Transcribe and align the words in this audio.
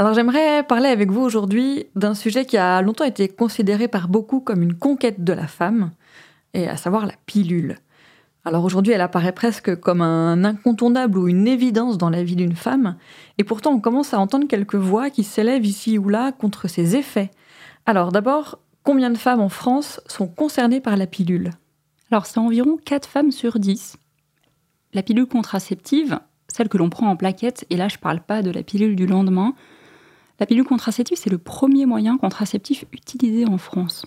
Alors 0.00 0.14
j'aimerais 0.14 0.62
parler 0.62 0.88
avec 0.88 1.10
vous 1.10 1.20
aujourd'hui 1.20 1.84
d'un 1.94 2.14
sujet 2.14 2.46
qui 2.46 2.56
a 2.56 2.80
longtemps 2.80 3.04
été 3.04 3.28
considéré 3.28 3.86
par 3.86 4.08
beaucoup 4.08 4.40
comme 4.40 4.62
une 4.62 4.72
conquête 4.72 5.24
de 5.24 5.34
la 5.34 5.46
femme, 5.46 5.90
et 6.54 6.68
à 6.68 6.78
savoir 6.78 7.04
la 7.04 7.12
pilule. 7.26 7.76
Alors 8.46 8.64
aujourd'hui 8.64 8.94
elle 8.94 9.02
apparaît 9.02 9.34
presque 9.34 9.78
comme 9.78 10.00
un 10.00 10.42
incontournable 10.42 11.18
ou 11.18 11.28
une 11.28 11.46
évidence 11.46 11.98
dans 11.98 12.08
la 12.08 12.22
vie 12.22 12.34
d'une 12.34 12.56
femme, 12.56 12.96
et 13.36 13.44
pourtant 13.44 13.72
on 13.72 13.78
commence 13.78 14.14
à 14.14 14.18
entendre 14.18 14.48
quelques 14.48 14.74
voix 14.74 15.10
qui 15.10 15.22
s'élèvent 15.22 15.66
ici 15.66 15.98
ou 15.98 16.08
là 16.08 16.32
contre 16.32 16.66
ses 16.66 16.96
effets. 16.96 17.30
Alors 17.84 18.10
d'abord, 18.10 18.58
combien 18.82 19.10
de 19.10 19.18
femmes 19.18 19.40
en 19.40 19.50
France 19.50 20.00
sont 20.06 20.28
concernées 20.28 20.80
par 20.80 20.96
la 20.96 21.06
pilule? 21.06 21.50
Alors 22.10 22.24
c'est 22.24 22.38
environ 22.38 22.78
4 22.82 23.06
femmes 23.06 23.32
sur 23.32 23.58
10. 23.58 23.98
La 24.94 25.02
pilule 25.02 25.26
contraceptive, 25.26 26.20
celle 26.48 26.70
que 26.70 26.78
l'on 26.78 26.88
prend 26.88 27.10
en 27.10 27.16
plaquette, 27.16 27.66
et 27.68 27.76
là 27.76 27.88
je 27.88 27.98
parle 27.98 28.20
pas 28.20 28.40
de 28.40 28.50
la 28.50 28.62
pilule 28.62 28.96
du 28.96 29.06
lendemain. 29.06 29.52
La 30.40 30.46
pilule 30.46 30.64
contraceptive, 30.64 31.18
c'est 31.20 31.28
le 31.28 31.36
premier 31.36 31.84
moyen 31.84 32.16
contraceptif 32.16 32.86
utilisé 32.92 33.46
en 33.46 33.58
France, 33.58 34.06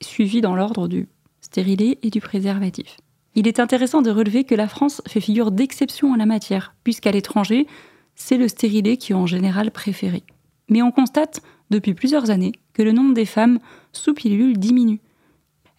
suivi 0.00 0.40
dans 0.40 0.56
l'ordre 0.56 0.88
du 0.88 1.08
stérilet 1.42 1.98
et 2.02 2.08
du 2.08 2.22
préservatif. 2.22 2.96
Il 3.34 3.46
est 3.46 3.60
intéressant 3.60 4.00
de 4.00 4.10
relever 4.10 4.44
que 4.44 4.54
la 4.54 4.66
France 4.66 5.02
fait 5.06 5.20
figure 5.20 5.50
d'exception 5.50 6.12
en 6.12 6.16
la 6.16 6.24
matière, 6.24 6.74
puisqu'à 6.84 7.12
l'étranger, 7.12 7.66
c'est 8.14 8.38
le 8.38 8.48
stérilet 8.48 8.96
qui 8.96 9.12
est 9.12 9.16
en 9.16 9.26
général 9.26 9.70
préféré. 9.70 10.22
Mais 10.70 10.80
on 10.80 10.90
constate, 10.90 11.42
depuis 11.68 11.92
plusieurs 11.92 12.30
années, 12.30 12.52
que 12.72 12.82
le 12.82 12.92
nombre 12.92 13.12
des 13.12 13.26
femmes 13.26 13.58
sous 13.92 14.14
pilule 14.14 14.56
diminue. 14.56 15.02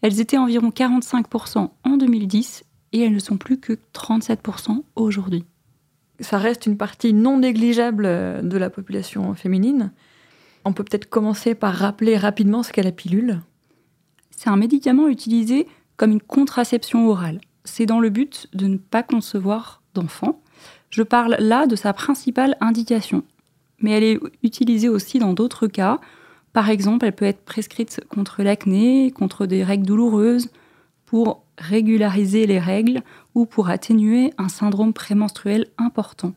Elles 0.03 0.19
étaient 0.19 0.37
environ 0.37 0.69
45% 0.69 1.69
en 1.83 1.97
2010 1.97 2.63
et 2.91 3.01
elles 3.01 3.13
ne 3.13 3.19
sont 3.19 3.37
plus 3.37 3.59
que 3.59 3.73
37% 3.93 4.83
aujourd'hui 4.95 5.45
ça 6.19 6.37
reste 6.37 6.65
une 6.65 6.77
partie 6.77 7.13
non 7.13 7.39
négligeable 7.39 8.05
euh, 8.05 8.41
de 8.41 8.57
la 8.57 8.69
population 8.69 9.33
féminine. 9.33 9.91
On 10.63 10.73
peut 10.73 10.83
peut-être 10.83 11.09
commencer 11.09 11.55
par 11.55 11.73
rappeler 11.73 12.17
rapidement 12.17 12.63
ce 12.63 12.71
qu'est 12.71 12.83
la 12.83 12.91
pilule. 12.91 13.41
C'est 14.31 14.49
un 14.49 14.57
médicament 14.57 15.07
utilisé 15.07 15.67
comme 15.97 16.11
une 16.11 16.21
contraception 16.21 17.07
orale. 17.07 17.39
C'est 17.63 17.85
dans 17.85 17.99
le 17.99 18.09
but 18.09 18.47
de 18.53 18.67
ne 18.67 18.77
pas 18.77 19.03
concevoir 19.03 19.81
d'enfants. 19.93 20.41
Je 20.89 21.03
parle 21.03 21.35
là 21.39 21.67
de 21.67 21.75
sa 21.75 21.93
principale 21.93 22.57
indication, 22.61 23.23
mais 23.79 23.91
elle 23.91 24.03
est 24.03 24.19
utilisée 24.43 24.89
aussi 24.89 25.19
dans 25.19 25.33
d'autres 25.33 25.67
cas. 25.67 25.99
Par 26.53 26.69
exemple, 26.69 27.05
elle 27.05 27.15
peut 27.15 27.25
être 27.25 27.43
prescrite 27.43 28.01
contre 28.09 28.43
l'acné, 28.43 29.11
contre 29.11 29.45
des 29.45 29.63
règles 29.63 29.85
douloureuses, 29.85 30.49
pour 31.05 31.44
régulariser 31.57 32.45
les 32.47 32.59
règles 32.59 33.01
ou 33.33 33.45
pour 33.45 33.69
atténuer 33.69 34.31
un 34.37 34.49
syndrome 34.49 34.93
prémenstruel 34.93 35.67
important. 35.77 36.33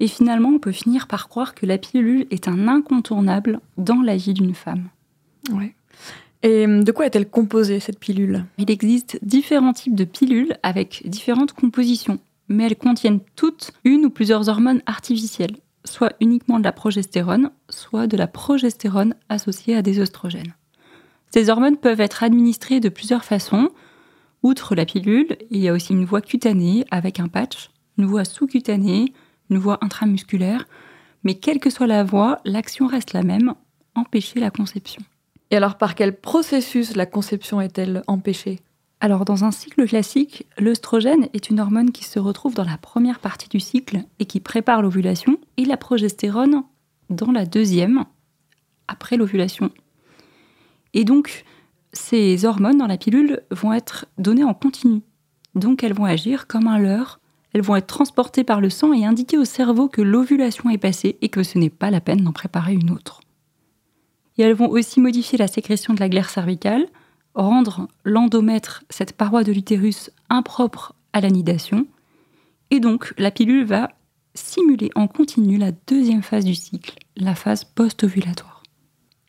Et 0.00 0.08
finalement, 0.08 0.50
on 0.50 0.58
peut 0.58 0.72
finir 0.72 1.06
par 1.06 1.28
croire 1.28 1.54
que 1.54 1.66
la 1.66 1.78
pilule 1.78 2.26
est 2.30 2.48
un 2.48 2.68
incontournable 2.68 3.60
dans 3.78 4.02
la 4.02 4.16
vie 4.16 4.34
d'une 4.34 4.54
femme. 4.54 4.88
Ouais. 5.52 5.74
Et 6.42 6.66
de 6.66 6.92
quoi 6.92 7.06
est-elle 7.06 7.28
composée, 7.28 7.80
cette 7.80 7.98
pilule? 7.98 8.44
Il 8.58 8.70
existe 8.70 9.18
différents 9.22 9.72
types 9.72 9.94
de 9.94 10.04
pilules 10.04 10.56
avec 10.62 11.02
différentes 11.06 11.52
compositions, 11.52 12.18
mais 12.48 12.64
elles 12.64 12.76
contiennent 12.76 13.20
toutes 13.36 13.72
une 13.84 14.04
ou 14.04 14.10
plusieurs 14.10 14.48
hormones 14.48 14.82
artificielles, 14.86 15.56
soit 15.84 16.12
uniquement 16.20 16.58
de 16.58 16.64
la 16.64 16.72
progestérone, 16.72 17.50
soit 17.70 18.06
de 18.06 18.16
la 18.16 18.26
progestérone 18.26 19.14
associée 19.28 19.76
à 19.76 19.82
des 19.82 19.98
oestrogènes. 19.98 20.54
Ces 21.30 21.48
hormones 21.50 21.78
peuvent 21.78 22.00
être 22.00 22.22
administrées 22.22 22.80
de 22.80 22.88
plusieurs 22.90 23.24
façons, 23.24 23.70
Outre 24.42 24.74
la 24.74 24.86
pilule, 24.86 25.36
il 25.50 25.60
y 25.60 25.68
a 25.68 25.72
aussi 25.72 25.92
une 25.92 26.04
voie 26.04 26.20
cutanée 26.20 26.84
avec 26.90 27.20
un 27.20 27.28
patch, 27.28 27.70
une 27.98 28.06
voie 28.06 28.24
sous-cutanée, 28.24 29.12
une 29.50 29.58
voie 29.58 29.78
intramusculaire. 29.80 30.66
Mais 31.24 31.34
quelle 31.34 31.58
que 31.58 31.70
soit 31.70 31.86
la 31.86 32.04
voie, 32.04 32.40
l'action 32.44 32.86
reste 32.86 33.12
la 33.12 33.22
même, 33.22 33.54
empêcher 33.94 34.38
la 34.38 34.50
conception. 34.50 35.02
Et 35.50 35.56
alors 35.56 35.78
par 35.78 35.94
quel 35.94 36.16
processus 36.16 36.96
la 36.96 37.06
conception 37.06 37.60
est-elle 37.60 38.02
empêchée? 38.06 38.60
Alors 39.00 39.24
dans 39.24 39.44
un 39.44 39.50
cycle 39.50 39.86
classique, 39.86 40.46
l'œstrogène 40.58 41.28
est 41.34 41.50
une 41.50 41.60
hormone 41.60 41.92
qui 41.92 42.04
se 42.04 42.18
retrouve 42.18 42.54
dans 42.54 42.64
la 42.64 42.78
première 42.78 43.20
partie 43.20 43.48
du 43.48 43.60
cycle 43.60 43.98
et 44.18 44.24
qui 44.24 44.40
prépare 44.40 44.82
l'ovulation, 44.82 45.38
et 45.56 45.64
la 45.64 45.76
progestérone 45.76 46.62
dans 47.10 47.30
la 47.30 47.44
deuxième, 47.44 48.04
après 48.88 49.16
l'ovulation. 49.16 49.70
Et 50.94 51.04
donc, 51.04 51.44
ces 51.96 52.44
hormones 52.44 52.78
dans 52.78 52.86
la 52.86 52.98
pilule 52.98 53.42
vont 53.50 53.72
être 53.72 54.06
données 54.18 54.44
en 54.44 54.54
continu. 54.54 55.02
Donc 55.54 55.82
elles 55.82 55.94
vont 55.94 56.04
agir 56.04 56.46
comme 56.46 56.66
un 56.66 56.78
leurre, 56.78 57.20
elles 57.52 57.62
vont 57.62 57.76
être 57.76 57.86
transportées 57.86 58.44
par 58.44 58.60
le 58.60 58.70
sang 58.70 58.92
et 58.92 59.06
indiquer 59.06 59.38
au 59.38 59.44
cerveau 59.44 59.88
que 59.88 60.02
l'ovulation 60.02 60.68
est 60.70 60.78
passée 60.78 61.16
et 61.22 61.28
que 61.28 61.42
ce 61.42 61.58
n'est 61.58 61.70
pas 61.70 61.90
la 61.90 62.00
peine 62.00 62.22
d'en 62.22 62.32
préparer 62.32 62.74
une 62.74 62.90
autre. 62.90 63.20
Et 64.36 64.42
elles 64.42 64.54
vont 64.54 64.68
aussi 64.68 65.00
modifier 65.00 65.38
la 65.38 65.48
sécrétion 65.48 65.94
de 65.94 66.00
la 66.00 66.10
glaire 66.10 66.28
cervicale, 66.28 66.86
rendre 67.34 67.88
l'endomètre, 68.04 68.84
cette 68.90 69.14
paroi 69.14 69.44
de 69.44 69.52
l'utérus, 69.52 70.10
impropre 70.28 70.94
à 71.14 71.22
l'anidation. 71.22 71.86
Et 72.70 72.80
donc 72.80 73.14
la 73.16 73.30
pilule 73.30 73.64
va 73.64 73.88
simuler 74.34 74.90
en 74.94 75.06
continu 75.06 75.56
la 75.56 75.72
deuxième 75.86 76.22
phase 76.22 76.44
du 76.44 76.54
cycle, 76.54 76.98
la 77.16 77.34
phase 77.34 77.64
post-ovulatoire. 77.64 78.55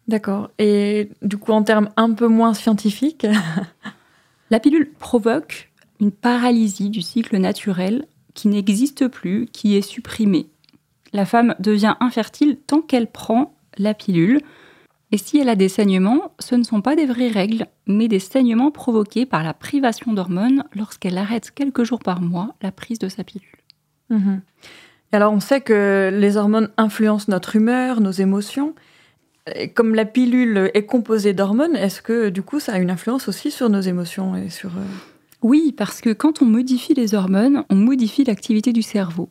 D'accord. 0.07 0.50
Et 0.57 1.09
du 1.22 1.38
coup, 1.38 1.51
en 1.51 1.63
termes 1.63 1.90
un 1.97 2.13
peu 2.13 2.28
moins 2.28 2.53
scientifiques 2.53 3.28
La 4.50 4.59
pilule 4.59 4.91
provoque 4.97 5.72
une 6.00 6.12
paralysie 6.12 6.90
du 6.90 7.01
cycle 7.01 7.38
naturel 7.38 8.06
qui 8.34 8.47
n'existe 8.47 9.07
plus, 9.07 9.47
qui 9.47 9.75
est 9.75 9.81
supprimée. 9.81 10.47
La 11.12 11.25
femme 11.25 11.56
devient 11.59 11.96
infertile 12.00 12.57
tant 12.67 12.81
qu'elle 12.81 13.07
prend 13.07 13.56
la 13.78 13.94
pilule. 13.94 14.41
Et 15.12 15.17
si 15.17 15.38
elle 15.38 15.50
a 15.50 15.56
des 15.56 15.69
saignements, 15.69 16.34
ce 16.40 16.56
ne 16.56 16.63
sont 16.63 16.81
pas 16.81 16.96
des 16.96 17.06
vraies 17.06 17.29
règles, 17.29 17.67
mais 17.88 18.07
des 18.07 18.19
saignements 18.19 18.72
provoqués 18.72 19.25
par 19.25 19.44
la 19.44 19.53
privation 19.53 20.13
d'hormones 20.13 20.63
lorsqu'elle 20.75 21.17
arrête 21.17 21.51
quelques 21.51 21.84
jours 21.84 22.00
par 22.00 22.22
mois 22.22 22.56
la 22.62 22.72
prise 22.72 23.00
de 23.00 23.09
sa 23.09 23.23
pilule. 23.23 23.47
Mhm. 24.09 24.41
Alors 25.12 25.31
on 25.34 25.40
sait 25.40 25.62
que 25.62 26.12
les 26.13 26.38
hormones 26.38 26.69
influencent 26.78 27.31
notre 27.31 27.56
humeur, 27.56 28.02
nos 28.02 28.11
émotions. 28.11 28.76
Comme 29.76 29.96
la 29.96 30.05
pilule 30.05 30.72
est 30.73 30.85
composée 30.85 31.34
d'hormones, 31.34 31.76
est-ce 31.76 32.02
que 32.02 32.29
du 32.29 32.41
coup 32.41 32.59
ça 32.59 32.73
a 32.73 32.79
une 32.79 32.90
influence 32.90 33.28
aussi 33.28 33.52
sur 33.52 33.70
nos 33.70 33.82
émotions 33.82 34.35
et 34.35 34.49
sur 34.49 34.70
euh, 34.70 34.85
Oui, 35.41 35.73
parce 35.76 36.02
que 36.02 36.11
quand 36.11 36.41
on 36.41 36.46
modifie 36.46 36.94
les 36.94 37.14
hormones, 37.14 37.64
on 37.70 37.76
modifie 37.76 38.23
l'activité 38.23 38.73
du 38.73 38.82
cerveau. 38.82 39.29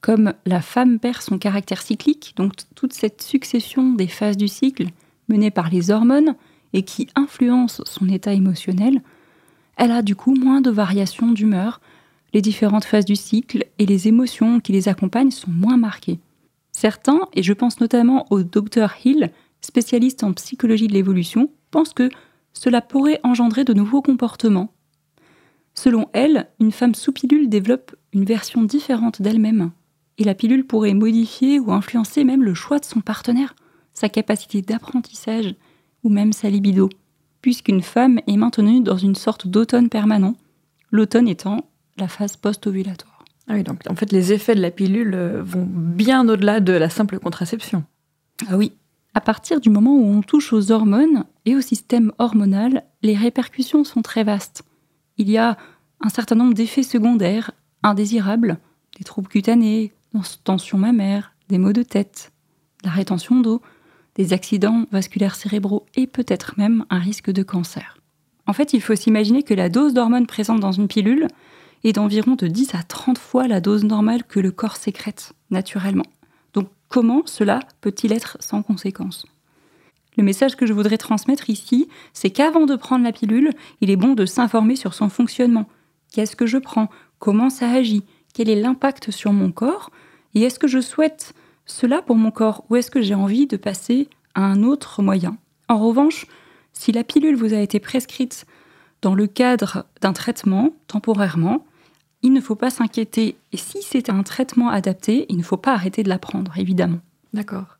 Comme 0.00 0.34
la 0.44 0.60
femme 0.60 0.98
perd 0.98 1.20
son 1.22 1.38
caractère 1.38 1.82
cyclique, 1.82 2.34
donc 2.36 2.52
toute 2.74 2.92
cette 2.92 3.22
succession 3.22 3.92
des 3.92 4.08
phases 4.08 4.36
du 4.36 4.48
cycle 4.48 4.86
menée 5.28 5.50
par 5.50 5.70
les 5.70 5.90
hormones 5.90 6.34
et 6.72 6.82
qui 6.82 7.08
influence 7.14 7.80
son 7.86 8.08
état 8.08 8.32
émotionnel, 8.32 9.00
elle 9.76 9.92
a 9.92 10.02
du 10.02 10.16
coup 10.16 10.34
moins 10.34 10.60
de 10.60 10.70
variations 10.70 11.32
d'humeur, 11.32 11.80
les 12.32 12.42
différentes 12.42 12.84
phases 12.84 13.04
du 13.04 13.16
cycle 13.16 13.64
et 13.78 13.86
les 13.86 14.08
émotions 14.08 14.60
qui 14.60 14.72
les 14.72 14.88
accompagnent 14.88 15.30
sont 15.30 15.50
moins 15.50 15.76
marquées. 15.76 16.18
Certains, 16.72 17.20
et 17.32 17.42
je 17.42 17.52
pense 17.52 17.80
notamment 17.80 18.26
au 18.30 18.42
docteur 18.42 18.94
Hill, 19.04 19.30
spécialiste 19.64 20.22
en 20.24 20.32
psychologie 20.32 20.86
de 20.86 20.92
l'évolution, 20.92 21.50
pense 21.70 21.92
que 21.92 22.08
cela 22.52 22.80
pourrait 22.80 23.20
engendrer 23.24 23.64
de 23.64 23.74
nouveaux 23.74 24.02
comportements. 24.02 24.72
Selon 25.74 26.08
elle, 26.12 26.48
une 26.60 26.72
femme 26.72 26.94
sous 26.94 27.12
pilule 27.12 27.48
développe 27.48 27.96
une 28.12 28.24
version 28.24 28.62
différente 28.62 29.20
d'elle-même. 29.20 29.72
Et 30.18 30.24
la 30.24 30.34
pilule 30.34 30.64
pourrait 30.64 30.94
modifier 30.94 31.58
ou 31.58 31.72
influencer 31.72 32.22
même 32.22 32.44
le 32.44 32.54
choix 32.54 32.78
de 32.78 32.84
son 32.84 33.00
partenaire, 33.00 33.56
sa 33.92 34.08
capacité 34.08 34.62
d'apprentissage 34.62 35.54
ou 36.04 36.08
même 36.08 36.32
sa 36.32 36.48
libido, 36.48 36.88
puisqu'une 37.40 37.82
femme 37.82 38.20
est 38.26 38.36
maintenue 38.36 38.80
dans 38.80 38.96
une 38.96 39.16
sorte 39.16 39.48
d'automne 39.48 39.88
permanent, 39.88 40.36
l'automne 40.92 41.26
étant 41.26 41.68
la 41.96 42.06
phase 42.06 42.36
post-ovulatoire. 42.36 43.24
Ah 43.48 43.54
oui, 43.54 43.62
donc 43.62 43.80
en 43.90 43.94
fait 43.94 44.12
les 44.12 44.32
effets 44.32 44.54
de 44.54 44.60
la 44.60 44.70
pilule 44.70 45.14
euh, 45.14 45.42
vont 45.42 45.66
bien 45.68 46.28
au-delà 46.28 46.60
de 46.60 46.72
la 46.72 46.88
simple 46.88 47.18
contraception. 47.18 47.84
Ah 48.48 48.56
oui, 48.56 48.72
à 49.14 49.20
partir 49.20 49.60
du 49.60 49.70
moment 49.70 49.94
où 49.94 50.04
on 50.04 50.22
touche 50.22 50.52
aux 50.52 50.72
hormones 50.72 51.24
et 51.44 51.54
au 51.54 51.60
système 51.60 52.12
hormonal, 52.18 52.84
les 53.02 53.14
répercussions 53.14 53.84
sont 53.84 54.02
très 54.02 54.24
vastes. 54.24 54.64
Il 55.16 55.30
y 55.30 55.38
a 55.38 55.56
un 56.00 56.08
certain 56.08 56.34
nombre 56.34 56.54
d'effets 56.54 56.82
secondaires 56.82 57.52
indésirables, 57.84 58.58
des 58.98 59.04
troubles 59.04 59.28
cutanés, 59.28 59.92
tension 60.42 60.78
mammaire, 60.78 61.32
des 61.48 61.58
maux 61.58 61.72
de 61.72 61.82
tête, 61.82 62.32
la 62.84 62.90
rétention 62.90 63.40
d'eau, 63.40 63.62
des 64.16 64.32
accidents 64.32 64.86
vasculaires 64.92 65.34
cérébraux 65.34 65.86
et 65.94 66.06
peut-être 66.06 66.54
même 66.56 66.84
un 66.90 66.98
risque 66.98 67.30
de 67.30 67.42
cancer. 67.42 67.98
En 68.46 68.52
fait, 68.52 68.72
il 68.72 68.80
faut 68.80 68.94
s'imaginer 68.94 69.42
que 69.42 69.54
la 69.54 69.68
dose 69.68 69.94
d'hormones 69.94 70.26
présente 70.26 70.60
dans 70.60 70.72
une 70.72 70.88
pilule 70.88 71.28
est 71.82 71.92
d'environ 71.92 72.34
de 72.34 72.46
10 72.46 72.74
à 72.74 72.82
30 72.82 73.18
fois 73.18 73.48
la 73.48 73.60
dose 73.60 73.84
normale 73.84 74.24
que 74.24 74.40
le 74.40 74.50
corps 74.50 74.76
sécrète 74.76 75.32
naturellement. 75.50 76.04
Comment 76.94 77.22
cela 77.26 77.58
peut-il 77.80 78.12
être 78.12 78.36
sans 78.38 78.62
conséquence? 78.62 79.26
Le 80.16 80.22
message 80.22 80.54
que 80.54 80.64
je 80.64 80.72
voudrais 80.72 80.96
transmettre 80.96 81.50
ici, 81.50 81.88
c'est 82.12 82.30
qu'avant 82.30 82.66
de 82.66 82.76
prendre 82.76 83.02
la 83.02 83.10
pilule, 83.10 83.50
il 83.80 83.90
est 83.90 83.96
bon 83.96 84.14
de 84.14 84.24
s'informer 84.26 84.76
sur 84.76 84.94
son 84.94 85.08
fonctionnement. 85.08 85.68
Qu'est-ce 86.12 86.36
que 86.36 86.46
je 86.46 86.56
prends? 86.56 86.88
Comment 87.18 87.50
ça 87.50 87.68
agit? 87.68 88.04
Quel 88.32 88.48
est 88.48 88.60
l'impact 88.60 89.10
sur 89.10 89.32
mon 89.32 89.50
corps? 89.50 89.90
Et 90.36 90.42
est-ce 90.42 90.60
que 90.60 90.68
je 90.68 90.80
souhaite 90.80 91.34
cela 91.66 92.00
pour 92.00 92.14
mon 92.14 92.30
corps? 92.30 92.64
Ou 92.70 92.76
est-ce 92.76 92.92
que 92.92 93.02
j'ai 93.02 93.16
envie 93.16 93.48
de 93.48 93.56
passer 93.56 94.08
à 94.36 94.44
un 94.44 94.62
autre 94.62 95.02
moyen? 95.02 95.36
En 95.68 95.78
revanche, 95.78 96.26
si 96.72 96.92
la 96.92 97.02
pilule 97.02 97.34
vous 97.34 97.54
a 97.54 97.58
été 97.58 97.80
prescrite 97.80 98.46
dans 99.02 99.16
le 99.16 99.26
cadre 99.26 99.84
d'un 100.00 100.12
traitement 100.12 100.70
temporairement, 100.86 101.66
il 102.24 102.32
ne 102.32 102.40
faut 102.40 102.56
pas 102.56 102.70
s'inquiéter. 102.70 103.36
Et 103.52 103.56
si 103.56 103.78
c'est 103.82 104.10
un 104.10 104.24
traitement 104.24 104.70
adapté, 104.70 105.26
il 105.28 105.36
ne 105.36 105.42
faut 105.42 105.56
pas 105.56 105.74
arrêter 105.74 106.02
de 106.02 106.08
la 106.08 106.18
prendre, 106.18 106.52
évidemment. 106.58 106.98
D'accord. 107.32 107.78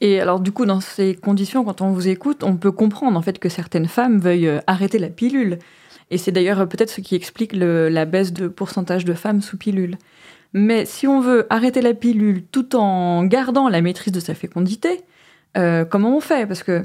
Et 0.00 0.20
alors 0.20 0.40
du 0.40 0.50
coup, 0.50 0.66
dans 0.66 0.80
ces 0.80 1.14
conditions, 1.14 1.64
quand 1.64 1.80
on 1.80 1.92
vous 1.92 2.08
écoute, 2.08 2.42
on 2.42 2.56
peut 2.56 2.72
comprendre 2.72 3.16
en 3.16 3.22
fait 3.22 3.38
que 3.38 3.48
certaines 3.48 3.86
femmes 3.86 4.18
veuillent 4.18 4.48
euh, 4.48 4.60
arrêter 4.66 4.98
la 4.98 5.08
pilule. 5.08 5.58
Et 6.10 6.18
c'est 6.18 6.32
d'ailleurs 6.32 6.60
euh, 6.60 6.66
peut-être 6.66 6.90
ce 6.90 7.00
qui 7.00 7.14
explique 7.14 7.52
la 7.54 8.04
baisse 8.04 8.32
de 8.32 8.48
pourcentage 8.48 9.04
de 9.04 9.14
femmes 9.14 9.40
sous 9.40 9.56
pilule. 9.56 9.98
Mais 10.52 10.84
si 10.84 11.06
on 11.06 11.20
veut 11.20 11.46
arrêter 11.50 11.82
la 11.82 11.94
pilule 11.94 12.44
tout 12.50 12.76
en 12.76 13.24
gardant 13.24 13.68
la 13.68 13.82
maîtrise 13.82 14.12
de 14.12 14.20
sa 14.20 14.34
fécondité, 14.34 15.02
euh, 15.56 15.84
comment 15.84 16.16
on 16.16 16.20
fait? 16.20 16.46
Parce 16.46 16.62
que, 16.62 16.84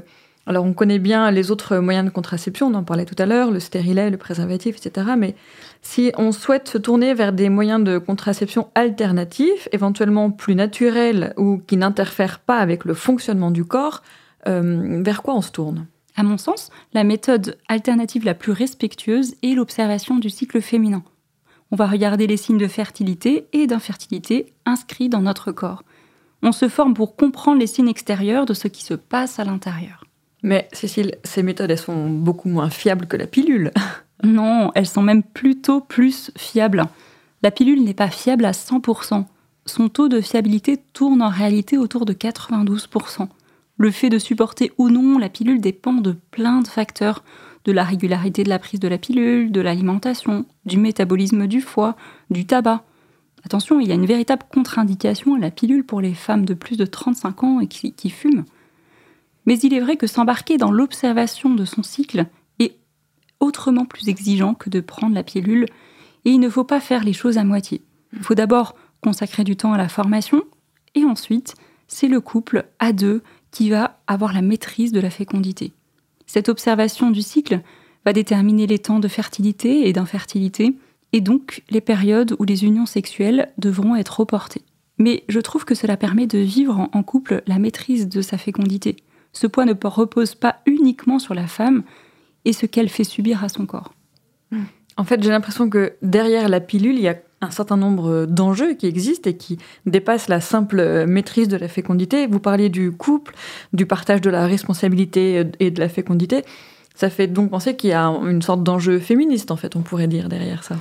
alors 0.50 0.64
on 0.64 0.72
connaît 0.72 0.98
bien 0.98 1.30
les 1.30 1.52
autres 1.52 1.78
moyens 1.78 2.04
de 2.04 2.10
contraception, 2.10 2.66
on 2.66 2.74
en 2.74 2.82
parlait 2.82 3.04
tout 3.04 3.14
à 3.18 3.24
l'heure, 3.24 3.52
le 3.52 3.60
stérilet, 3.60 4.10
le 4.10 4.16
préservatif, 4.16 4.84
etc. 4.84 5.12
Mais 5.16 5.36
si 5.80 6.10
on 6.18 6.32
souhaite 6.32 6.66
se 6.66 6.76
tourner 6.76 7.14
vers 7.14 7.32
des 7.32 7.48
moyens 7.48 7.84
de 7.84 7.98
contraception 7.98 8.68
alternatifs, 8.74 9.68
éventuellement 9.70 10.32
plus 10.32 10.56
naturels 10.56 11.34
ou 11.36 11.58
qui 11.58 11.76
n'interfèrent 11.76 12.40
pas 12.40 12.56
avec 12.56 12.84
le 12.84 12.94
fonctionnement 12.94 13.52
du 13.52 13.64
corps, 13.64 14.02
euh, 14.48 15.00
vers 15.04 15.22
quoi 15.22 15.36
on 15.36 15.40
se 15.40 15.52
tourne? 15.52 15.86
À 16.16 16.24
mon 16.24 16.36
sens, 16.36 16.70
la 16.94 17.04
méthode 17.04 17.56
alternative 17.68 18.24
la 18.24 18.34
plus 18.34 18.50
respectueuse 18.50 19.36
est 19.44 19.54
l'observation 19.54 20.16
du 20.16 20.30
cycle 20.30 20.60
féminin. 20.60 21.04
On 21.70 21.76
va 21.76 21.86
regarder 21.86 22.26
les 22.26 22.36
signes 22.36 22.58
de 22.58 22.66
fertilité 22.66 23.46
et 23.52 23.68
d'infertilité 23.68 24.52
inscrits 24.66 25.08
dans 25.08 25.22
notre 25.22 25.52
corps. 25.52 25.84
On 26.42 26.50
se 26.50 26.68
forme 26.68 26.94
pour 26.94 27.14
comprendre 27.14 27.60
les 27.60 27.68
signes 27.68 27.86
extérieurs 27.88 28.46
de 28.46 28.54
ce 28.54 28.66
qui 28.66 28.82
se 28.82 28.94
passe 28.94 29.38
à 29.38 29.44
l'intérieur. 29.44 30.02
Mais 30.42 30.68
Cécile, 30.72 31.16
ces 31.24 31.42
méthodes, 31.42 31.70
elles 31.70 31.78
sont 31.78 32.08
beaucoup 32.08 32.48
moins 32.48 32.70
fiables 32.70 33.06
que 33.06 33.16
la 33.16 33.26
pilule. 33.26 33.72
Non, 34.22 34.70
elles 34.74 34.86
sont 34.86 35.00
même 35.00 35.22
plutôt 35.22 35.80
plus 35.80 36.30
fiables. 36.36 36.84
La 37.42 37.50
pilule 37.50 37.82
n'est 37.82 37.94
pas 37.94 38.10
fiable 38.10 38.44
à 38.44 38.50
100%. 38.50 39.24
Son 39.64 39.88
taux 39.88 40.10
de 40.10 40.20
fiabilité 40.20 40.76
tourne 40.92 41.22
en 41.22 41.30
réalité 41.30 41.78
autour 41.78 42.04
de 42.04 42.12
92%. 42.12 43.28
Le 43.78 43.90
fait 43.90 44.10
de 44.10 44.18
supporter 44.18 44.72
ou 44.76 44.90
non 44.90 45.16
la 45.16 45.30
pilule 45.30 45.62
dépend 45.62 45.94
de 45.94 46.14
plein 46.32 46.60
de 46.60 46.68
facteurs, 46.68 47.24
de 47.64 47.72
la 47.72 47.82
régularité 47.82 48.44
de 48.44 48.50
la 48.50 48.58
prise 48.58 48.80
de 48.80 48.88
la 48.88 48.98
pilule, 48.98 49.52
de 49.52 49.60
l'alimentation, 49.62 50.44
du 50.66 50.76
métabolisme 50.76 51.46
du 51.46 51.62
foie, 51.62 51.96
du 52.28 52.44
tabac. 52.44 52.84
Attention, 53.44 53.80
il 53.80 53.88
y 53.88 53.92
a 53.92 53.94
une 53.94 54.04
véritable 54.04 54.44
contre-indication 54.52 55.34
à 55.34 55.38
la 55.38 55.50
pilule 55.50 55.84
pour 55.84 56.02
les 56.02 56.12
femmes 56.12 56.44
de 56.44 56.52
plus 56.52 56.76
de 56.76 56.84
35 56.84 57.42
ans 57.42 57.60
et 57.60 57.68
qui, 57.68 57.94
qui 57.94 58.10
fument. 58.10 58.44
Mais 59.46 59.58
il 59.58 59.74
est 59.74 59.80
vrai 59.80 59.96
que 59.96 60.06
s'embarquer 60.06 60.56
dans 60.58 60.70
l'observation 60.70 61.54
de 61.54 61.64
son 61.64 61.82
cycle 61.82 62.26
est 62.58 62.76
autrement 63.40 63.84
plus 63.84 64.08
exigeant 64.08 64.54
que 64.54 64.70
de 64.70 64.80
prendre 64.80 65.14
la 65.14 65.22
pilule, 65.22 65.66
et 66.24 66.30
il 66.30 66.40
ne 66.40 66.50
faut 66.50 66.64
pas 66.64 66.80
faire 66.80 67.04
les 67.04 67.12
choses 67.12 67.38
à 67.38 67.44
moitié. 67.44 67.82
Il 68.12 68.22
faut 68.22 68.34
d'abord 68.34 68.74
consacrer 69.00 69.44
du 69.44 69.56
temps 69.56 69.72
à 69.72 69.78
la 69.78 69.88
formation, 69.88 70.42
et 70.94 71.04
ensuite, 71.04 71.54
c'est 71.88 72.08
le 72.08 72.20
couple 72.20 72.66
à 72.78 72.92
deux 72.92 73.22
qui 73.50 73.70
va 73.70 74.00
avoir 74.06 74.32
la 74.32 74.42
maîtrise 74.42 74.92
de 74.92 75.00
la 75.00 75.10
fécondité. 75.10 75.72
Cette 76.26 76.48
observation 76.48 77.10
du 77.10 77.22
cycle 77.22 77.60
va 78.04 78.12
déterminer 78.12 78.66
les 78.66 78.78
temps 78.78 79.00
de 79.00 79.08
fertilité 79.08 79.88
et 79.88 79.92
d'infertilité, 79.92 80.76
et 81.12 81.20
donc 81.20 81.62
les 81.70 81.80
périodes 81.80 82.36
où 82.38 82.44
les 82.44 82.64
unions 82.64 82.86
sexuelles 82.86 83.52
devront 83.58 83.96
être 83.96 84.20
reportées. 84.20 84.62
Mais 84.98 85.24
je 85.28 85.40
trouve 85.40 85.64
que 85.64 85.74
cela 85.74 85.96
permet 85.96 86.26
de 86.26 86.38
vivre 86.38 86.88
en 86.92 87.02
couple 87.02 87.42
la 87.46 87.58
maîtrise 87.58 88.08
de 88.08 88.22
sa 88.22 88.38
fécondité. 88.38 88.96
Ce 89.32 89.46
poids 89.46 89.64
ne 89.64 89.74
repose 89.82 90.34
pas 90.34 90.56
uniquement 90.66 91.18
sur 91.18 91.34
la 91.34 91.46
femme 91.46 91.82
et 92.44 92.52
ce 92.52 92.66
qu'elle 92.66 92.88
fait 92.88 93.04
subir 93.04 93.44
à 93.44 93.48
son 93.48 93.66
corps. 93.66 93.94
En 94.96 95.04
fait, 95.04 95.22
j'ai 95.22 95.30
l'impression 95.30 95.70
que 95.70 95.94
derrière 96.02 96.48
la 96.48 96.60
pilule, 96.60 96.96
il 96.96 97.02
y 97.02 97.08
a 97.08 97.16
un 97.40 97.50
certain 97.50 97.76
nombre 97.76 98.26
d'enjeux 98.26 98.74
qui 98.74 98.86
existent 98.86 99.30
et 99.30 99.36
qui 99.36 99.58
dépassent 99.86 100.28
la 100.28 100.40
simple 100.40 101.06
maîtrise 101.06 101.48
de 101.48 101.56
la 101.56 101.68
fécondité. 101.68 102.26
Vous 102.26 102.40
parliez 102.40 102.68
du 102.68 102.92
couple, 102.92 103.34
du 103.72 103.86
partage 103.86 104.20
de 104.20 104.28
la 104.28 104.46
responsabilité 104.46 105.44
et 105.58 105.70
de 105.70 105.80
la 105.80 105.88
fécondité. 105.88 106.42
Ça 106.94 107.08
fait 107.08 107.28
donc 107.28 107.50
penser 107.50 107.76
qu'il 107.76 107.90
y 107.90 107.94
a 107.94 108.04
une 108.04 108.42
sorte 108.42 108.62
d'enjeu 108.62 108.98
féministe, 108.98 109.50
en 109.50 109.56
fait, 109.56 109.74
on 109.74 109.80
pourrait 109.80 110.08
dire, 110.08 110.28
derrière 110.28 110.64
ça. 110.64 110.76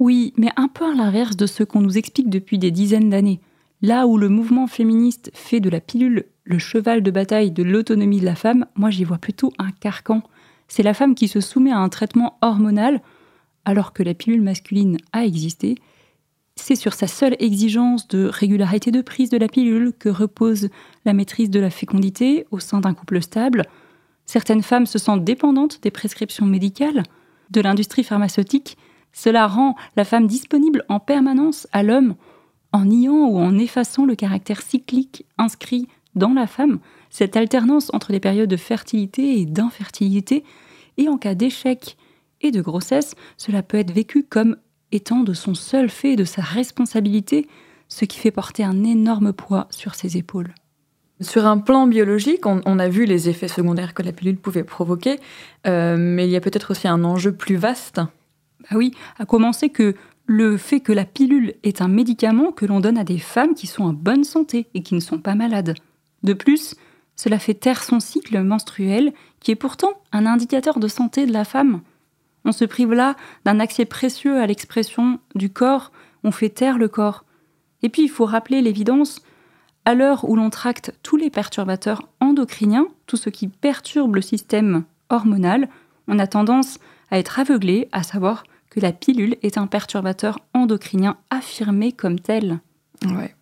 Oui, 0.00 0.32
mais 0.36 0.48
un 0.56 0.66
peu 0.66 0.84
à 0.84 0.94
l'inverse 0.94 1.36
de 1.36 1.46
ce 1.46 1.62
qu'on 1.62 1.80
nous 1.80 1.98
explique 1.98 2.30
depuis 2.30 2.58
des 2.58 2.70
dizaines 2.70 3.10
d'années. 3.10 3.40
Là 3.82 4.06
où 4.06 4.18
le 4.18 4.28
mouvement 4.28 4.66
féministe 4.66 5.30
fait 5.32 5.60
de 5.60 5.70
la 5.70 5.80
pilule 5.80 6.24
le 6.50 6.58
cheval 6.58 7.02
de 7.02 7.10
bataille 7.10 7.50
de 7.50 7.62
l'autonomie 7.62 8.20
de 8.20 8.24
la 8.24 8.34
femme, 8.34 8.66
moi 8.74 8.90
j'y 8.90 9.04
vois 9.04 9.18
plutôt 9.18 9.52
un 9.58 9.70
carcan. 9.70 10.22
C'est 10.68 10.82
la 10.82 10.94
femme 10.94 11.14
qui 11.14 11.28
se 11.28 11.40
soumet 11.40 11.72
à 11.72 11.78
un 11.78 11.88
traitement 11.88 12.36
hormonal 12.42 13.00
alors 13.64 13.92
que 13.92 14.02
la 14.02 14.14
pilule 14.14 14.42
masculine 14.42 14.98
a 15.12 15.24
existé 15.24 15.76
c'est 16.60 16.76
sur 16.76 16.94
sa 16.94 17.06
seule 17.06 17.36
exigence 17.38 18.06
de 18.08 18.26
régularité 18.26 18.90
de 18.90 19.00
prise 19.00 19.30
de 19.30 19.38
la 19.38 19.48
pilule 19.48 19.92
que 19.98 20.08
repose 20.08 20.68
la 21.04 21.12
maîtrise 21.12 21.50
de 21.50 21.60
la 21.60 21.70
fécondité 21.70 22.46
au 22.50 22.58
sein 22.58 22.80
d'un 22.80 22.94
couple 22.94 23.22
stable. 23.22 23.64
Certaines 24.26 24.62
femmes 24.62 24.86
se 24.86 24.98
sentent 24.98 25.24
dépendantes 25.24 25.80
des 25.82 25.90
prescriptions 25.90 26.46
médicales, 26.46 27.02
de 27.50 27.60
l'industrie 27.60 28.04
pharmaceutique. 28.04 28.76
Cela 29.12 29.46
rend 29.46 29.74
la 29.96 30.04
femme 30.04 30.26
disponible 30.26 30.84
en 30.88 31.00
permanence 31.00 31.66
à 31.72 31.82
l'homme 31.82 32.14
en 32.72 32.84
niant 32.84 33.28
ou 33.28 33.38
en 33.38 33.58
effaçant 33.58 34.04
le 34.04 34.14
caractère 34.14 34.62
cyclique 34.62 35.24
inscrit 35.38 35.88
dans 36.14 36.32
la 36.32 36.46
femme, 36.46 36.78
cette 37.08 37.36
alternance 37.36 37.90
entre 37.92 38.12
les 38.12 38.20
périodes 38.20 38.50
de 38.50 38.56
fertilité 38.56 39.40
et 39.40 39.46
d'infertilité, 39.46 40.44
et 40.96 41.08
en 41.08 41.18
cas 41.18 41.34
d'échec 41.34 41.96
et 42.40 42.50
de 42.50 42.60
grossesse, 42.60 43.14
cela 43.36 43.62
peut 43.62 43.78
être 43.78 43.92
vécu 43.92 44.24
comme 44.24 44.56
étant 44.92 45.20
de 45.20 45.32
son 45.34 45.54
seul 45.54 45.88
fait 45.88 46.12
et 46.12 46.16
de 46.16 46.24
sa 46.24 46.42
responsabilité, 46.42 47.46
ce 47.88 48.04
qui 48.04 48.18
fait 48.18 48.30
porter 48.30 48.64
un 48.64 48.84
énorme 48.84 49.32
poids 49.32 49.68
sur 49.70 49.94
ses 49.94 50.16
épaules. 50.16 50.54
Sur 51.20 51.46
un 51.46 51.58
plan 51.58 51.86
biologique, 51.86 52.46
on, 52.46 52.78
a 52.78 52.88
vu 52.88 53.04
les 53.04 53.28
effets 53.28 53.48
secondaires 53.48 53.92
que 53.92 54.02
la 54.02 54.12
pilule 54.12 54.38
pouvait 54.38 54.64
provoquer, 54.64 55.18
euh, 55.66 55.96
mais 55.98 56.26
il 56.26 56.30
y 56.30 56.36
a 56.36 56.40
peut-être 56.40 56.70
aussi 56.70 56.88
un 56.88 57.04
enjeu 57.04 57.32
plus 57.32 57.56
vaste. 57.56 57.96
Bah 57.96 58.76
oui, 58.76 58.94
à 59.18 59.26
commencer 59.26 59.68
que 59.68 59.94
le 60.24 60.56
fait 60.56 60.80
que 60.80 60.92
la 60.92 61.04
pilule 61.04 61.54
est 61.62 61.82
un 61.82 61.88
médicament 61.88 62.52
que 62.52 62.64
l'on 62.64 62.80
donne 62.80 62.96
à 62.96 63.04
des 63.04 63.18
femmes 63.18 63.54
qui 63.54 63.66
sont 63.66 63.82
en 63.82 63.92
bonne 63.92 64.24
santé 64.24 64.68
et 64.72 64.82
qui 64.82 64.94
ne 64.94 65.00
sont 65.00 65.18
pas 65.18 65.34
malades. 65.34 65.74
De 66.22 66.32
plus, 66.32 66.74
cela 67.16 67.38
fait 67.38 67.54
taire 67.54 67.82
son 67.82 68.00
cycle 68.00 68.40
menstruel, 68.42 69.12
qui 69.40 69.50
est 69.50 69.56
pourtant 69.56 69.92
un 70.12 70.26
indicateur 70.26 70.78
de 70.78 70.88
santé 70.88 71.26
de 71.26 71.32
la 71.32 71.44
femme. 71.44 71.80
On 72.44 72.52
se 72.52 72.64
prive 72.64 72.92
là 72.92 73.16
d'un 73.44 73.60
accès 73.60 73.84
précieux 73.84 74.40
à 74.40 74.46
l'expression 74.46 75.18
du 75.34 75.50
corps, 75.50 75.92
on 76.24 76.30
fait 76.30 76.48
taire 76.48 76.78
le 76.78 76.88
corps. 76.88 77.24
Et 77.82 77.88
puis 77.88 78.02
il 78.02 78.08
faut 78.08 78.24
rappeler 78.24 78.62
l'évidence, 78.62 79.22
à 79.84 79.94
l'heure 79.94 80.28
où 80.28 80.36
l'on 80.36 80.50
tracte 80.50 80.94
tous 81.02 81.16
les 81.16 81.30
perturbateurs 81.30 82.08
endocriniens, 82.20 82.88
tout 83.06 83.16
ce 83.16 83.30
qui 83.30 83.48
perturbe 83.48 84.14
le 84.14 84.22
système 84.22 84.84
hormonal, 85.08 85.68
on 86.08 86.18
a 86.18 86.26
tendance 86.26 86.78
à 87.10 87.18
être 87.18 87.38
aveuglé, 87.38 87.88
à 87.92 88.02
savoir 88.02 88.44
que 88.70 88.80
la 88.80 88.92
pilule 88.92 89.36
est 89.42 89.58
un 89.58 89.66
perturbateur 89.66 90.38
endocrinien 90.54 91.16
affirmé 91.30 91.92
comme 91.92 92.20
tel. 92.20 92.60
Ouais. 93.04 93.34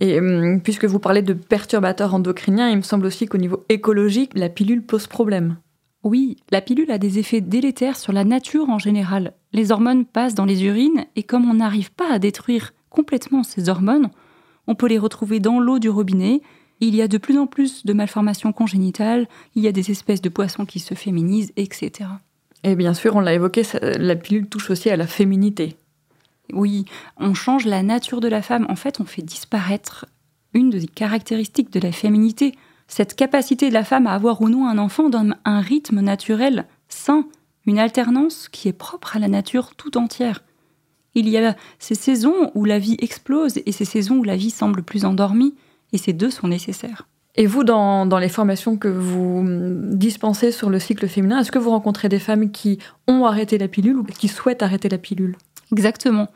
Et 0.00 0.18
hum, 0.18 0.60
puisque 0.62 0.84
vous 0.84 0.98
parlez 0.98 1.22
de 1.22 1.32
perturbateurs 1.32 2.14
endocriniens, 2.14 2.70
il 2.70 2.76
me 2.76 2.82
semble 2.82 3.06
aussi 3.06 3.26
qu'au 3.26 3.38
niveau 3.38 3.64
écologique, 3.68 4.32
la 4.34 4.48
pilule 4.48 4.82
pose 4.82 5.06
problème. 5.06 5.56
Oui, 6.02 6.36
la 6.50 6.62
pilule 6.62 6.90
a 6.90 6.98
des 6.98 7.18
effets 7.18 7.42
délétères 7.42 7.98
sur 7.98 8.12
la 8.12 8.24
nature 8.24 8.70
en 8.70 8.78
général. 8.78 9.34
Les 9.52 9.70
hormones 9.70 10.06
passent 10.06 10.34
dans 10.34 10.46
les 10.46 10.64
urines 10.64 11.04
et 11.14 11.22
comme 11.22 11.50
on 11.50 11.54
n'arrive 11.54 11.92
pas 11.92 12.10
à 12.10 12.18
détruire 12.18 12.72
complètement 12.88 13.42
ces 13.42 13.68
hormones, 13.68 14.10
on 14.66 14.74
peut 14.74 14.88
les 14.88 14.98
retrouver 14.98 15.40
dans 15.40 15.60
l'eau 15.60 15.78
du 15.78 15.90
robinet. 15.90 16.40
Il 16.80 16.94
y 16.94 17.02
a 17.02 17.08
de 17.08 17.18
plus 17.18 17.36
en 17.38 17.46
plus 17.46 17.84
de 17.84 17.92
malformations 17.92 18.52
congénitales, 18.52 19.28
il 19.54 19.62
y 19.62 19.68
a 19.68 19.72
des 19.72 19.90
espèces 19.90 20.22
de 20.22 20.30
poissons 20.30 20.64
qui 20.64 20.80
se 20.80 20.94
féminisent, 20.94 21.52
etc. 21.56 22.08
Et 22.64 22.76
bien 22.76 22.94
sûr, 22.94 23.16
on 23.16 23.20
l'a 23.20 23.34
évoqué, 23.34 23.62
la 23.82 24.16
pilule 24.16 24.48
touche 24.48 24.70
aussi 24.70 24.88
à 24.88 24.96
la 24.96 25.06
féminité. 25.06 25.76
Oui, 26.54 26.84
on 27.16 27.34
change 27.34 27.66
la 27.66 27.82
nature 27.82 28.20
de 28.20 28.28
la 28.28 28.42
femme. 28.42 28.66
En 28.68 28.76
fait, 28.76 29.00
on 29.00 29.04
fait 29.04 29.22
disparaître 29.22 30.06
une 30.54 30.70
des 30.70 30.86
caractéristiques 30.86 31.72
de 31.72 31.80
la 31.80 31.92
féminité. 31.92 32.54
Cette 32.88 33.14
capacité 33.14 33.68
de 33.68 33.74
la 33.74 33.84
femme 33.84 34.06
à 34.06 34.14
avoir 34.14 34.40
ou 34.40 34.48
non 34.48 34.66
un 34.66 34.78
enfant 34.78 35.08
donne 35.08 35.36
un 35.44 35.60
rythme 35.60 36.00
naturel 36.00 36.66
sain, 36.88 37.24
une 37.66 37.78
alternance 37.78 38.48
qui 38.48 38.68
est 38.68 38.72
propre 38.72 39.16
à 39.16 39.20
la 39.20 39.28
nature 39.28 39.74
tout 39.76 39.96
entière. 39.96 40.42
Il 41.14 41.28
y 41.28 41.38
a 41.38 41.56
ces 41.78 41.94
saisons 41.94 42.50
où 42.54 42.64
la 42.64 42.78
vie 42.78 42.96
explose 43.00 43.58
et 43.64 43.72
ces 43.72 43.84
saisons 43.84 44.16
où 44.16 44.24
la 44.24 44.36
vie 44.36 44.50
semble 44.50 44.82
plus 44.82 45.04
endormie, 45.04 45.54
et 45.92 45.98
ces 45.98 46.12
deux 46.12 46.30
sont 46.30 46.48
nécessaires. 46.48 47.08
Et 47.36 47.46
vous, 47.46 47.64
dans, 47.64 48.06
dans, 48.06 48.18
les 48.18 48.28
formations 48.28 48.76
que 48.76 48.88
vous 48.88 49.44
dispensez 49.94 50.52
sur 50.52 50.68
le 50.68 50.78
cycle 50.78 51.06
féminin, 51.08 51.40
est-ce 51.40 51.52
que 51.52 51.58
vous 51.58 51.70
rencontrez 51.70 52.08
des 52.08 52.18
femmes 52.18 52.50
qui 52.50 52.78
ont 53.06 53.24
arrêté 53.24 53.56
la 53.56 53.68
pilule 53.68 53.98
ou 53.98 54.04
qui 54.04 54.28
souhaitent 54.28 54.62
arrêter 54.62 54.88
la 54.88 54.98
pilule? 54.98 55.36
Exactement. 55.72 56.28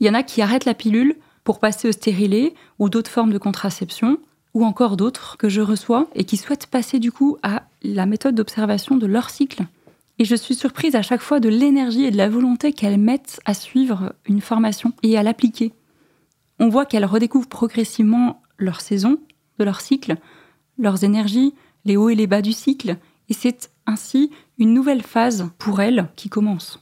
Il 0.00 0.06
y 0.06 0.10
en 0.10 0.14
a 0.14 0.22
qui 0.22 0.42
arrêtent 0.42 0.64
la 0.64 0.74
pilule 0.74 1.16
pour 1.44 1.58
passer 1.58 1.88
au 1.88 1.92
stérilet 1.92 2.54
ou 2.78 2.88
d'autres 2.88 3.10
formes 3.10 3.32
de 3.32 3.38
contraception, 3.38 4.18
ou 4.54 4.64
encore 4.64 4.96
d'autres 4.96 5.36
que 5.36 5.48
je 5.48 5.60
reçois 5.60 6.08
et 6.14 6.24
qui 6.24 6.36
souhaitent 6.36 6.66
passer 6.66 6.98
du 6.98 7.10
coup 7.10 7.38
à 7.42 7.62
la 7.82 8.06
méthode 8.06 8.34
d'observation 8.34 8.96
de 8.96 9.06
leur 9.06 9.30
cycle. 9.30 9.64
Et 10.18 10.24
je 10.24 10.36
suis 10.36 10.54
surprise 10.54 10.94
à 10.94 11.02
chaque 11.02 11.22
fois 11.22 11.40
de 11.40 11.48
l'énergie 11.48 12.04
et 12.04 12.10
de 12.10 12.16
la 12.16 12.28
volonté 12.28 12.72
qu'elles 12.72 12.98
mettent 12.98 13.40
à 13.44 13.54
suivre 13.54 14.14
une 14.26 14.40
formation 14.40 14.92
et 15.02 15.16
à 15.16 15.22
l'appliquer. 15.22 15.72
On 16.58 16.68
voit 16.68 16.86
qu'elles 16.86 17.06
redécouvrent 17.06 17.48
progressivement 17.48 18.42
leur 18.58 18.80
saison, 18.80 19.18
de 19.58 19.64
leur 19.64 19.80
cycle, 19.80 20.16
leurs 20.78 21.02
énergies, 21.02 21.54
les 21.84 21.96
hauts 21.96 22.10
et 22.10 22.14
les 22.14 22.26
bas 22.26 22.42
du 22.42 22.52
cycle, 22.52 22.96
et 23.28 23.34
c'est 23.34 23.70
ainsi 23.86 24.30
une 24.58 24.74
nouvelle 24.74 25.02
phase 25.02 25.48
pour 25.58 25.80
elles 25.80 26.08
qui 26.14 26.28
commence. 26.28 26.78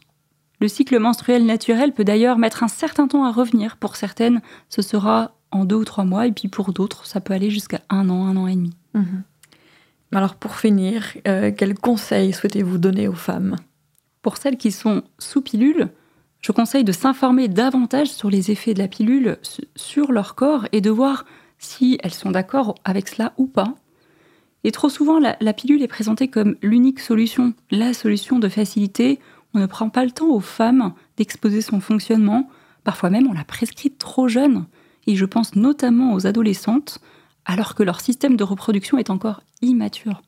Le 0.61 0.69
cycle 0.69 0.99
menstruel 0.99 1.47
naturel 1.47 1.93
peut 1.93 2.05
d'ailleurs 2.05 2.39
mettre 2.39 2.63
un 2.63 2.69
certain 2.69 3.09
temps 3.09 3.25
à 3.25 3.33
revenir. 3.33 3.79
Pour 3.79 3.97
certaines, 3.97 4.43
ce 4.69 4.83
sera 4.83 5.35
en 5.51 5.65
deux 5.65 5.77
ou 5.77 5.85
trois 5.85 6.05
mois, 6.05 6.27
et 6.27 6.33
puis 6.33 6.49
pour 6.49 6.73
d'autres, 6.73 7.07
ça 7.07 7.21
peut 7.21 7.35
aller 7.35 7.51
jusqu'à 7.51 7.81
un 7.89 8.09
an, 8.11 8.27
un 8.27 8.37
an 8.37 8.47
et 8.47 8.55
demi. 8.55 8.73
Mhm. 8.95 9.23
Alors 10.13 10.35
pour 10.35 10.57
finir, 10.57 11.07
euh, 11.27 11.53
quels 11.57 11.79
conseils 11.79 12.33
souhaitez-vous 12.33 12.79
donner 12.79 13.09
aux 13.09 13.15
femmes? 13.15 13.57
Pour 14.23 14.37
celles 14.37 14.57
qui 14.57 14.73
sont 14.73 15.03
sous 15.19 15.41
pilule, 15.41 15.89
je 16.41 16.53
conseille 16.53 16.85
de 16.85 16.93
s'informer 16.93 17.49
davantage 17.49 18.09
sur 18.09 18.29
les 18.29 18.51
effets 18.51 18.75
de 18.75 18.81
la 18.81 18.89
pilule 18.89 19.39
sur 19.77 20.11
leur 20.13 20.35
corps 20.35 20.67
et 20.73 20.81
de 20.81 20.91
voir 20.91 21.27
si 21.59 21.99
elles 22.03 22.15
sont 22.15 22.31
d'accord 22.31 22.75
avec 22.85 23.09
cela 23.09 23.35
ou 23.37 23.47
pas. 23.47 23.75
Et 24.65 24.73
trop 24.73 24.89
souvent, 24.89 25.19
la 25.19 25.53
pilule 25.53 25.83
est 25.83 25.89
présentée 25.89 26.29
comme 26.29 26.57
l'unique 26.61 27.01
solution, 27.01 27.55
la 27.71 27.95
solution 27.95 28.39
de 28.39 28.49
facilité 28.49 29.21
on 29.55 29.59
ne 29.59 29.67
prend 29.67 29.89
pas 29.89 30.05
le 30.05 30.11
temps 30.11 30.29
aux 30.29 30.41
femmes 30.41 30.93
d'exposer 31.17 31.61
son 31.61 31.81
fonctionnement. 31.81 32.49
Parfois 32.85 33.11
même, 33.11 33.27
on 33.29 33.33
la 33.33 33.45
prescrit 33.45 33.91
trop 33.91 34.29
jeune. 34.29 34.67
Et 35.07 35.17
je 35.17 35.25
pense 35.25 35.57
notamment 35.57 36.15
aux 36.15 36.27
adolescentes, 36.27 37.01
alors 37.45 37.75
que 37.75 37.83
leur 37.83 38.01
système 38.01 38.37
de 38.37 38.45
reproduction 38.45 38.99
est 38.99 39.11
encore 39.11 39.43
immature. 39.63 40.23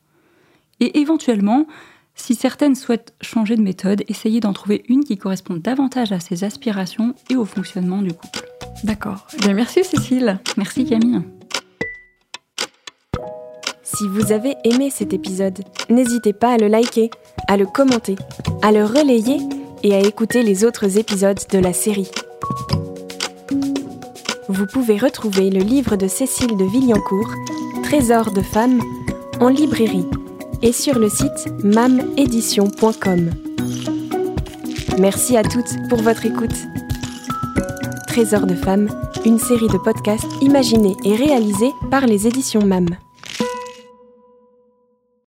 Et 0.79 0.99
éventuellement, 0.99 1.67
si 2.15 2.35
certaines 2.35 2.75
souhaitent 2.75 3.13
changer 3.21 3.55
de 3.55 3.61
méthode, 3.61 4.03
essayez 4.07 4.39
d'en 4.39 4.53
trouver 4.53 4.83
une 4.87 5.03
qui 5.03 5.17
corresponde 5.17 5.61
davantage 5.61 6.11
à 6.11 6.19
ses 6.19 6.43
aspirations 6.43 7.15
et 7.29 7.35
au 7.35 7.45
fonctionnement 7.45 8.01
du 8.01 8.13
couple. 8.13 8.41
D'accord. 8.83 9.27
Eh 9.47 9.53
merci 9.53 9.83
Cécile. 9.83 10.39
Merci 10.57 10.85
Camille. 10.85 11.21
Si 13.95 14.07
vous 14.07 14.31
avez 14.31 14.55
aimé 14.63 14.89
cet 14.89 15.13
épisode, 15.13 15.59
n'hésitez 15.89 16.33
pas 16.33 16.53
à 16.53 16.57
le 16.57 16.67
liker, 16.67 17.11
à 17.47 17.57
le 17.57 17.67
commenter, 17.67 18.15
à 18.63 18.71
le 18.71 18.85
relayer 18.85 19.37
et 19.83 19.93
à 19.93 19.99
écouter 19.99 20.41
les 20.41 20.65
autres 20.65 20.97
épisodes 20.97 21.39
de 21.51 21.59
la 21.59 21.73
série. 21.73 22.09
Vous 24.49 24.65
pouvez 24.65 24.97
retrouver 24.97 25.51
le 25.51 25.59
livre 25.59 25.95
de 25.95 26.07
Cécile 26.07 26.57
de 26.57 26.65
Villancourt, 26.65 27.29
Trésor 27.83 28.31
de 28.31 28.41
femmes, 28.41 28.81
en 29.39 29.49
librairie 29.49 30.07
et 30.63 30.71
sur 30.71 30.97
le 30.97 31.09
site 31.09 31.47
mamedition.com. 31.63 33.29
Merci 34.99 35.37
à 35.37 35.43
toutes 35.43 35.87
pour 35.89 36.01
votre 36.01 36.25
écoute. 36.25 36.55
Trésor 38.07 38.47
de 38.47 38.55
femmes, 38.55 38.89
une 39.25 39.39
série 39.39 39.67
de 39.67 39.77
podcasts 39.77 40.41
imaginés 40.41 40.95
et 41.03 41.15
réalisés 41.15 41.71
par 41.91 42.07
les 42.07 42.27
éditions 42.27 42.65
MAM. 42.65 42.87